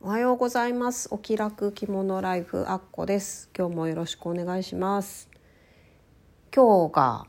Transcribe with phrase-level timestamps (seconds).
[0.00, 1.08] おはようございます。
[1.10, 3.50] お気楽着物ライフアッコです。
[3.56, 5.28] 今日もよろしくお願いします。
[6.54, 7.26] 今日が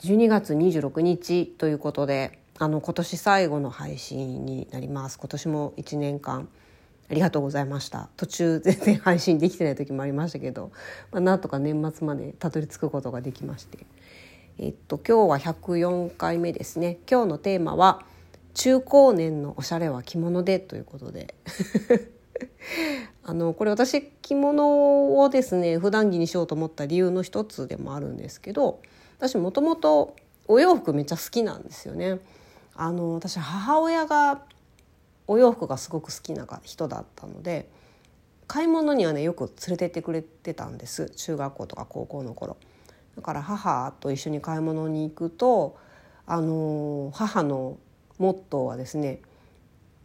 [0.00, 5.20] 12月26日ということであの今年最後の配信になります。
[5.20, 6.48] 今年も1年間
[7.08, 8.08] ありがとうございました。
[8.16, 10.72] 途中全然配信できてない時もありましたけど、
[11.12, 13.86] まあ、なんとか年末までたどり着くことができまして。
[14.58, 16.98] えっと今日は104回目ですね。
[17.08, 18.04] 今日のテーマは
[18.58, 21.32] 「中高年のおしゃれは着物でということで。
[23.22, 28.80] あのこれ私着物をですね普段着にしようと思った理由の一つでもあるんですけど
[29.18, 30.16] 私もともと
[30.46, 32.20] お洋服めっちゃ好きなんですよね。
[32.74, 34.42] あの私母親が
[35.26, 37.68] お洋服がすごく好きな人だったので
[38.48, 41.10] 買い物にはねよく連れてってくれてたんです。
[41.10, 42.56] 中学校とか高校の頃。
[43.14, 45.76] だから母と一緒に買い物に行くと
[46.26, 47.78] あの母の
[48.18, 49.20] モットーはですね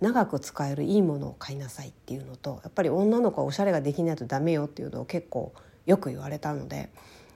[0.02, 5.54] 長く使えるいいものを買いなさいっていうのとやっぱり女の子はおしゃれができないとダメよっていうのを結構
[5.86, 6.90] よく言われたので、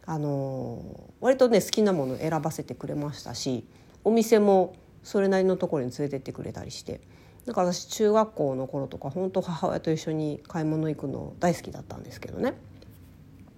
[0.06, 0.82] あの
[1.20, 3.66] 割とね好きなもの選ばせてくれましたし
[4.06, 7.02] お店もそれなりのところに連れてってくれたりして
[7.46, 12.54] だから私中学校の頃とか本当母親と一緒に買い物行くの大好きだったんですけどね。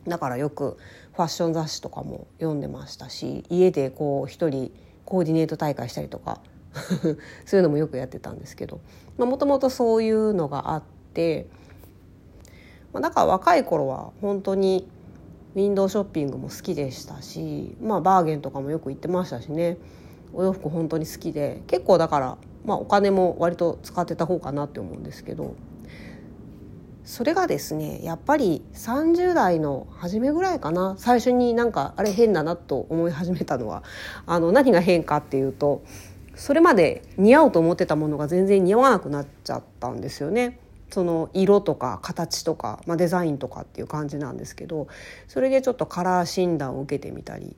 [0.07, 0.77] だからよく
[1.13, 4.71] ファッション雑誌とかも読んでましたし家でこう一人
[5.05, 6.41] コーディネート大会したりとか
[7.45, 8.79] そういうのもよくやってたんですけど
[9.17, 11.47] もともとそういうのがあって、
[12.93, 14.87] まあ、だから若い頃は本当に
[15.55, 19.77] ウィンドウショッピングも好きでしたし、まあ、バーゲンとかもよく行ってましたしね。
[20.33, 25.55] お洋服本当に好きで結構だから、まあ、お金も割と使ってた方かなって思うんですけど
[27.03, 30.93] それがですねやっぱり30代の初めぐらいかな。
[30.99, 33.83] 最初になんかあれ変だなと思い始めたのは
[34.27, 35.81] あの何が変かっていうと
[36.39, 40.57] それまで似合うと思ってたものが全然似合わなくなっちゃったんですよね。
[40.89, 44.87] その色とか形とか、まあ、デザインとかっていう感じなんですけど
[45.27, 47.55] それでちょっとカラー診断を受けてみたり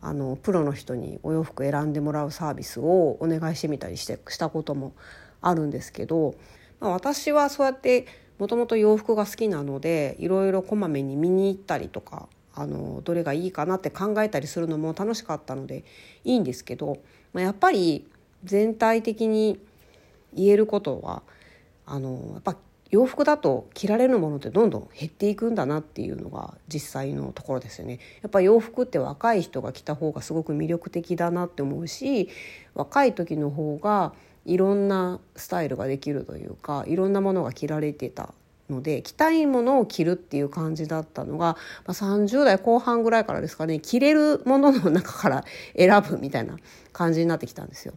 [0.00, 4.94] あのプロの人にお洋服選んでもらうサービスをお願いしてみたりしてしたことも
[5.42, 6.34] あるんですけど、
[6.80, 8.08] まあ、私はそうやって
[8.40, 15.84] もともと洋服が好きなのでいろいろこまめに見に行ったりとかあのどれがいいかなって考えたりするのも楽しかったので
[16.24, 16.98] いいんですけど、
[17.32, 18.06] まあ、やっぱり
[18.44, 19.60] 全体的に
[20.34, 21.22] 言えることは
[21.86, 22.56] あのやっぱ
[22.90, 28.00] 洋服だと着られるものってどんどん減っていくんだなっていうのが実際のところですよね。
[28.20, 32.28] やっぱ洋服って若い人が着た方がすごく魅力的だなって思うし
[32.74, 34.12] 若い時の方が
[34.44, 38.34] いろんなスタイルができるというかいろんなものが着られてた
[38.68, 45.44] ので着たいものを着るっていう感じだったのが、まあ、30代後半ぐらいからですかね着れるものの中から
[45.76, 46.56] 選ぶみたいな
[46.92, 47.94] 感じになってきたんですよ。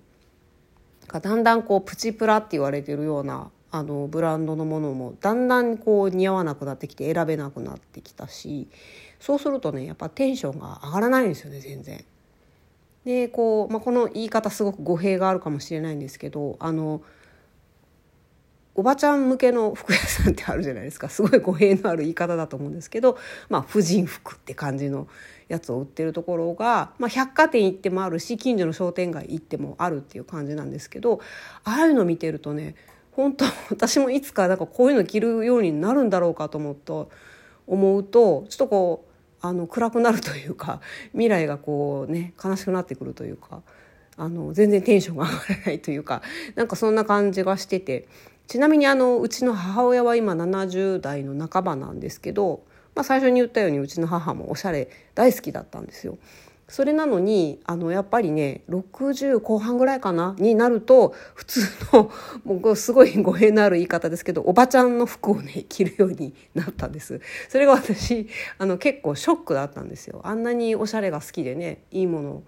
[1.08, 8.68] だんだんこうプチプラって言われてるようなあのブランドのものもだんだんこう似合わなくなってきて選べなくなってきたし
[9.20, 12.04] そうするとねやっぱテンションが上がらないんですよね全然。
[13.04, 17.02] でこう、まあ、この言い方すごく語弊があるかもしれないんですけどあの
[18.74, 23.18] おばちゃん向けの服屋さんってあるじゃないですかすごい語弊のある言い方だと思うんですけど、
[23.48, 25.08] まあ、婦人服って感じの
[25.48, 31.20] やつを売ってるところが、まあ、百貨店行ってもあるし近所の商店街行ってもあるっていう感じなんですけど
[31.64, 32.76] ああいうの見てるとね
[33.12, 37.10] 本当私もいつかなんかこういうの着るようになるんだろうかと思うと
[37.68, 40.82] 思うとちょっとこうあの暗くなるというか
[41.14, 43.62] 未来がこうね悲しくなってくるというか
[44.18, 46.22] あの全然テンションが上がらないというか
[46.56, 48.08] なんかそんな感じがしてて。
[48.48, 52.64] ちなみにあのうちの母親は今70代の半ばなんですけど、
[52.96, 56.18] まあ、最初に言ったようにうちの母もおしゃれ大好きだったんですよ。
[56.68, 61.62] それなのにあのやっぱりね60後半ぐらいかなになると普通
[61.94, 62.12] の
[62.44, 67.22] もうすごい語弊のある言い方ですけどおばちゃんの服をね着るようになったんです。
[67.50, 70.22] それが私あの結構ショックだったんですよ。
[70.24, 72.44] あんなにおしゃれが好きでねいいもの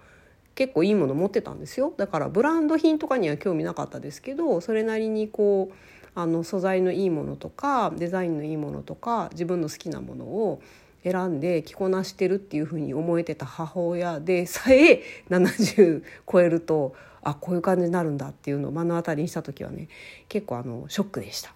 [0.56, 1.92] 結構いいもの持ってたんですよ。
[1.96, 5.74] だからブランド品とかには興味なかったですけどそれなりにこう
[6.20, 10.60] あの素材のいいものとかデザインのいいものとか自分の好きなものを
[11.04, 15.00] 選んで着こなしてるっていうふうに思えてた母親でさえ
[15.30, 19.88] 70超えるとあこういう感じになるんだっていうのを目の当たりにした時はね
[20.28, 21.54] 結構あのショックでした。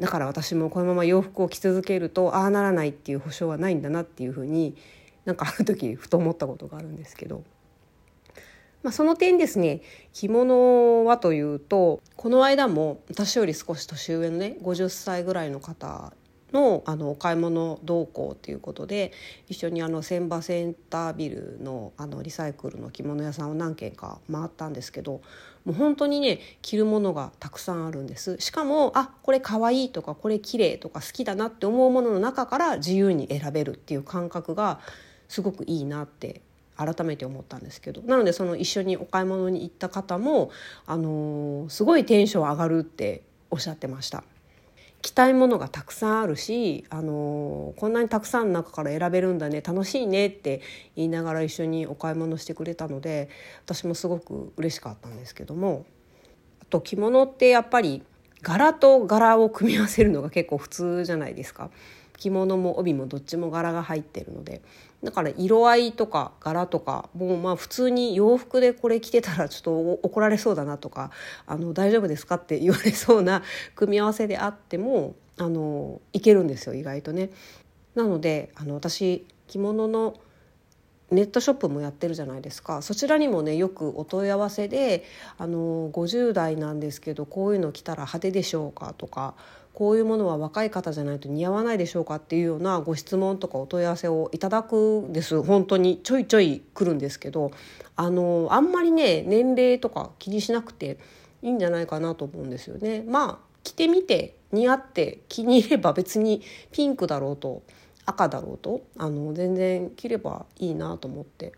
[0.00, 4.74] だから私もこのまま洋服を着続けるとああならないっていう保証はないんだなっていうふうに
[5.26, 7.44] なんかある時ふと思ったことがあるんですけど。
[8.82, 9.80] まあ、その点ですね
[10.12, 16.12] 着物はというとこの間も私より少し年上のね50歳ぐらいの方
[16.52, 19.12] のあのお買い物同行ということで
[19.48, 25.20] 一緒にあの千葉センタービルのあのリサイクルの着物屋さんを何軒か回ったんですけど
[25.64, 28.36] もう本当にね着るものがたくさんあるんです。
[28.38, 34.80] しかもあこれかわいいとかこれ綺麗とか好きだなって思うものの中から自由に選べるっていう感覚が
[35.28, 36.40] すごくいいなって
[36.76, 40.50] 改めて思ったんですけどなのでその一緒にお買い物に行った方も、
[40.86, 44.24] あのー、すごいテンション上がるっておっしゃってました。
[45.02, 50.62] 着たいものがたくさんあるし、あのー、こんなにたくさんの中から選べるんだね楽しいねって
[50.96, 53.28] 言いながら一緒にお買い物してくれたので
[53.64, 55.86] 私もすごく嬉しかったんですけども
[56.60, 58.02] あと着物ってやっぱり
[58.42, 61.70] 柄と柄を組み合わせるのが結構普通じゃないですか。
[62.16, 64.62] 着物も帯もどっちも柄が入ってるので
[65.02, 71.10] だから色合いとか柄とかもうまあ普通に洋服でこれ着てたらちょっと怒られそうだなとか
[71.46, 73.42] あの大丈夫ですかって言われそうな
[73.76, 77.30] 組み合わせであってもあのいけるんですよ意外とね。
[77.94, 80.14] なのであの私着物の
[81.10, 85.04] ネットショップもやってるじゃないですかそちらにもねよくお問い合わせで
[85.38, 89.34] あの50代なんですけどこういうの着たら派手でしょうかとか
[89.76, 97.50] こういうものは若い方じゃないと似合わないでしょうかっていうようなご質問とかお問い合わせをいただくんです本当にちょいちょい来るんですけど
[97.94, 100.96] あのあんまりね年齢とか気にしなくて
[101.42, 103.04] いいんじゃないかなと思うんですよね。
[103.06, 106.40] まあ着てみて似合って気に入れば別に
[106.72, 107.62] ピンクだろうと
[108.06, 111.52] 赤だろうとあの全然着ればいいなと思って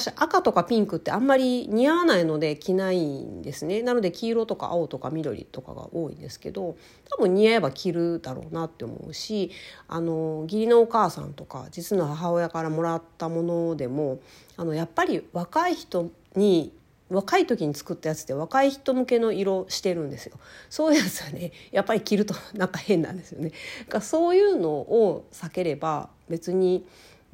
[0.00, 3.82] 私赤とかピンクってあんまり似合わないので着ないんですね。
[3.82, 6.76] なので黄色とか青とか緑とかが多いんですけど
[7.10, 9.50] 多分似合えば着るだろうなって思うし
[9.88, 14.20] あの義理のお母さんとか実の母親からもらったものでも
[14.56, 16.72] あのやっぱり若い人に
[17.08, 20.38] 若い時に作ったやつって若い人向けの色してるんですよ。
[20.68, 23.50] そういうやつはねやっぱり着るとなんか変なんですよね。
[23.86, 26.84] だからそういうのを避ければ別に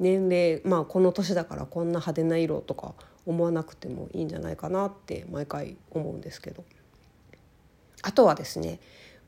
[0.03, 2.93] 年齢まあこの年だからこんな派手な色とか
[3.25, 6.63] 思わなくてもいいんじゃないかなって毎回思うんですけど。
[8.03, 8.79] あとはですね、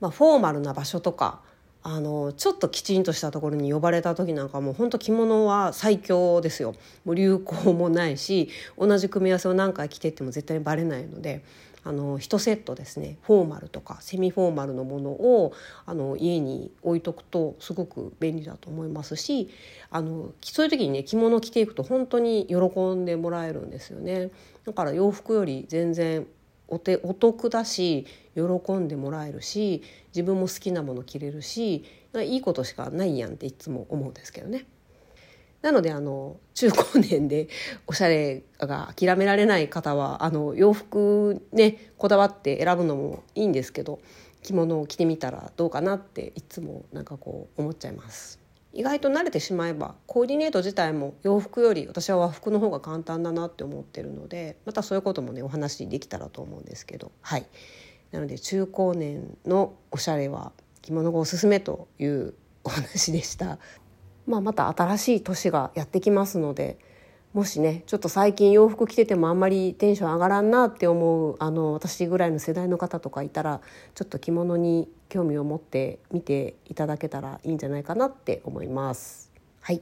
[0.01, 1.39] まあ、フォーマルな場所とか
[1.81, 6.73] あのちょっときちんとしたところに呼ばれた時なんかもうほんと着物は最強ですよ。
[7.05, 11.43] もう流行もないし同じ組み合わせを何回着てっても絶対にバレないので
[11.85, 15.53] あの1セットですねフォーマルとかセミフォーマルのものを
[15.85, 19.49] あの家に置いとくとすごく便利だと思いますし
[19.91, 22.55] あのそういう時にね着物着ていくと本当に喜
[22.95, 24.31] んでもらえるんですよね。
[24.65, 26.25] だから洋服より全然
[26.67, 31.85] お手お得だし喜んでもらえるし自分も好きなもの着れるし
[32.15, 34.65] いいことしかないやんっていつも思うんですけどね。
[35.61, 37.47] なのであの中高年で
[37.87, 43.99] おしゃれが諦められない方はあの洋服ねこだわって選ぶのもいいんですけど
[44.43, 48.39] 着物を着てみたらどうかなっていつもなんかこう思っちゃいます。
[48.73, 57.45] 意外と慣れてしまえばコーディネート自体も洋服より私は和服の方が簡単だなって思ってるのでまたそういうこともねお話できたらと思うんですけどはい
[58.11, 60.51] なので中高年のおしゃれは
[60.81, 62.33] 着物がおすすめという
[62.65, 63.59] お話でした。
[64.27, 66.77] まあ、また新しい年がやってきますので
[67.33, 73.61] もしねちょっと最近洋服着ててもあんまりテンション上がらんなって思うあの私ぐらいの世代の方とかいたら
[73.93, 79.31] ちょっと着物に興味を持って見ていただけたらいいんじゃないかなって思います。
[79.61, 79.81] はい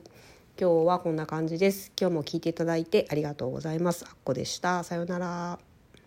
[0.60, 1.92] 今日はこんな感じです。
[2.00, 4.06] 今日も聞いていただいてありがとうございます。
[4.08, 4.84] あっこでした。
[4.84, 5.73] さようなら。